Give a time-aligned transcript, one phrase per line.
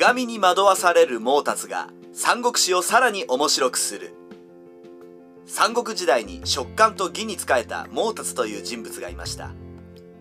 [0.00, 4.14] 紙に惑わされる毛達が三国志をさらに面白くする。
[5.44, 9.50] 三国時代に食感と義に仕えた毛達という人物がいました。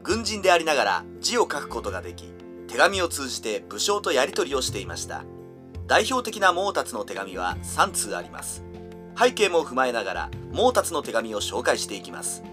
[0.04, 2.26] 軍人でありながら字を書くことができ
[2.68, 5.24] 手紙を通じて武将とやり取りをしていました。
[5.88, 8.66] 代表的な毛達の手紙は3通あります。
[9.18, 12.44] 背景も踏まえながら毛達の手紙を紹介していきます。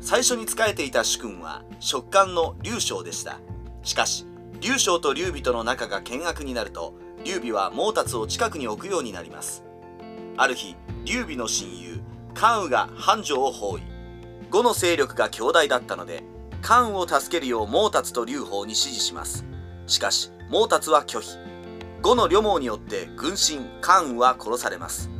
[0.00, 3.40] 最初に仕えていた主君は食感の劉将でした。
[3.82, 4.24] しかし
[4.60, 6.94] 劉将と劉備との仲が険悪になると
[7.24, 9.64] 劉備は毛達を近くに置くようになります。
[10.36, 12.00] ある日劉備の親友
[12.34, 13.82] 関羽が繁盛を包囲。
[14.50, 16.22] 呉の勢力が強大だったので
[16.62, 19.44] 関羽を助けるよう毛達と劉邦に指示します。
[19.86, 21.38] しかし毛達は拒否。
[22.02, 25.10] 呉の両毛によって軍神関羽は殺されます。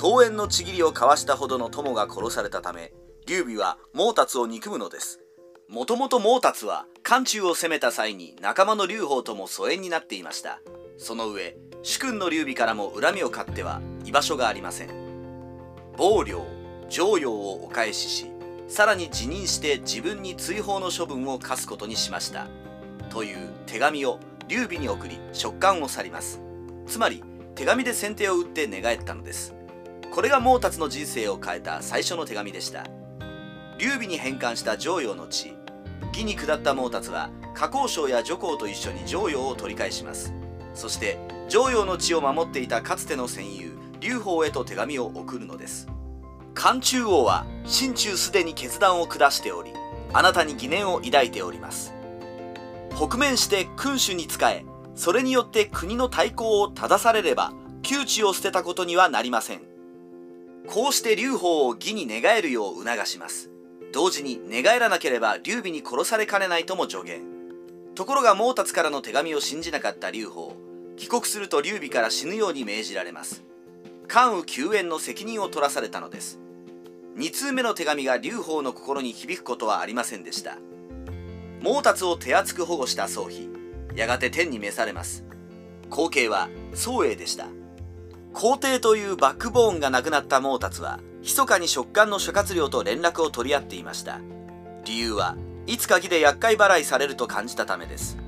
[0.00, 2.92] 桃園のちぎりを交わしたほどの友が殺されたため
[3.26, 5.20] 劉備は毛達を憎むのです。
[5.68, 10.60] もともと毛達は漢中を攻めた際に仲間の劉邦とも疎遠になっていました。
[10.96, 14.88] その上主君の劉備からも恨みを買っては居場所がありません。
[15.98, 16.46] 暴領
[16.88, 18.30] 常用をお返しし
[18.68, 22.48] さらに辞任して自分に追放の処分を課すことにしました。
[23.10, 24.18] という手紙を
[24.48, 26.40] 劉備に送り食感を去ります。
[26.86, 27.22] つまり
[27.54, 29.54] 手紙で先手を打って寝返ったのです。
[30.10, 32.86] これが毛達の人生を変えた最初の手紙でした。
[33.76, 35.54] 劉備に返還した常陽の地
[36.08, 40.32] 義に下った毛達は加工省や女皇と一緒に常陽を取り返します。
[40.74, 45.88] そして常陽の地を守っていたかつての戦友劉邦へと手紙を送るのです。
[46.54, 49.72] 漢中王は心中すでに決断を下しており
[50.12, 51.94] あなたに疑念を抱いております。
[52.96, 54.64] 北面して君主に仕え
[54.94, 59.62] それによって国の対抗を正されれば窮地を捨てたことにはなりません。
[60.66, 63.50] こうして劉邦を義に寝返るよう促します。
[63.94, 67.22] 同時に寝返らなければ劉備に殺されかねないとも助言。
[67.94, 70.48] ところが毛達からの手紙を信じなかった劉邦。
[70.96, 73.44] 帰国すると劉備から死ぬように命じられます。
[74.08, 76.40] 関羽救援の責任を取らされたのです。
[77.18, 80.58] 2通目の手紙が劉邦の心に響くことはありませんでした。
[81.62, 83.48] 毛達を手厚く保護した宗妃。
[83.94, 85.24] やがて天に召されます。
[85.88, 87.46] 後継は宗英でした。
[88.34, 94.18] 皇帝というバックボーンがなくなった毛達は密かに食感の諸葛亮と連絡を取り合っていました。
[94.84, 95.36] 理由は
[95.66, 98.18] いつか義で厄介払いされると感じたためです。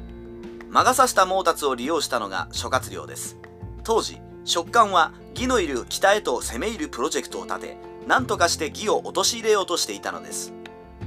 [0.70, 3.36] 魔が差した毛達を利用したのが諸葛亮です。
[3.82, 10.52] 当時食感は義のいる北へと攻め入るプロジェクトを立て何とかして義を陥れようとしていたのです。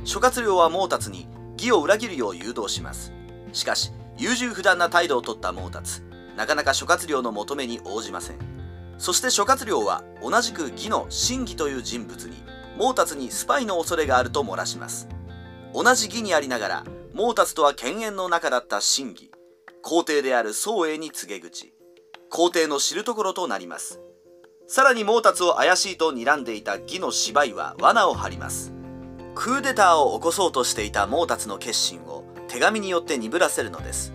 [0.03, 3.13] 諸葛亮は毛達に義を裏切るよう誘導します。
[3.53, 6.01] しかし優柔不断な態度をとった毛達。
[6.35, 8.58] なかなか諸葛亮の求めに応じません。
[8.99, 12.35] そして諸葛亮は同じく義の真偽という人物に
[12.77, 15.07] 毛達にスパイの恐れがあると漏らします。
[15.73, 16.83] 同じ義にありながら
[17.15, 19.31] 毛達とは犬猿の中だった真偽
[19.81, 21.73] 皇帝である宗英に告げ口。
[22.29, 24.01] 皇帝の知るところとなります。
[24.67, 28.71] さらに毛達を怪しいと睨んでいた義の芝居は罠を張ります。
[29.33, 34.13] クーデターを起こそうとしていた毛達の決心を手紙によって鈍らせるのです。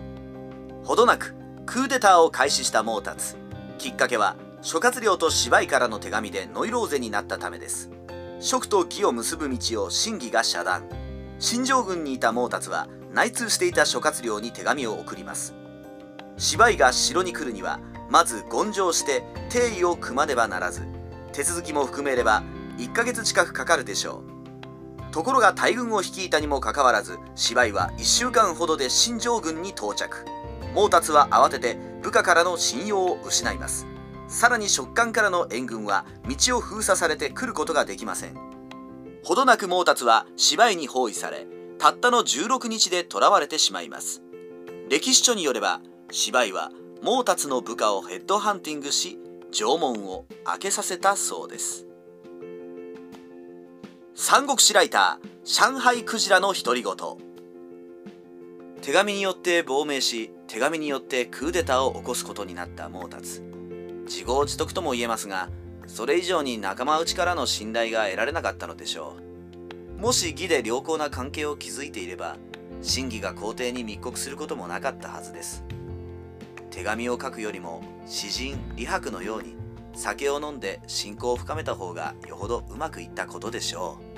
[0.83, 1.35] ほどなく
[1.65, 3.35] クーデターを開始した毛達
[3.79, 7.91] きっかけは諸葛亮と芝居からの手紙でノイローゼになったためです。
[8.39, 10.89] 蜀と義を結ぶ道を真偽が遮断。
[11.37, 15.53] 新庄軍にいた毛達は内通していた諸葛亮に手紙を送ります。
[16.37, 19.21] 芝居が城に来るにはまず権上して
[19.51, 20.81] 定位を組まねばならず。
[21.31, 22.41] 手続きも含めれば
[22.79, 24.23] 1ヶ月近くかかるでしょ
[25.11, 25.13] う。
[25.13, 30.25] ところが大軍を率いたにもかかわらず芝居は1週間ほどで新庄軍に到着。
[30.73, 33.85] 毛達は慌てて部下からの信用を失います。
[34.27, 38.35] さらに食感からの援軍は道を封鎖されて来ることができません。
[39.23, 41.47] ほどなく毛達は芝居に包囲され
[41.77, 44.21] たったの16日で囚われてしまいます。
[44.89, 45.81] 歴史書によれば
[46.11, 46.71] 芝居は
[47.03, 49.19] 毛達の部下をヘッドハンティングし
[49.51, 51.85] 縄文を開けさせたそうです。
[54.15, 56.95] 三国志ライター上海クジラの独り言。
[58.81, 63.41] 手紙によって亡命し手紙によってクーデターを起こすことになった毛達
[64.05, 65.49] 自業自得とも言えますが
[65.87, 69.15] それ以上に仲間内からの信頼が得られなかったのでしょ
[69.97, 70.01] う。
[70.01, 72.37] もし義で良好な関係を築いていれば
[72.81, 75.63] 真偽が皇帝に密告することもなかったはずです。
[76.69, 79.55] 手紙を書くよりも詩人李白のように
[79.93, 84.14] 酒を飲んで信仰を深めた方がよほどうまくいったことでしょう。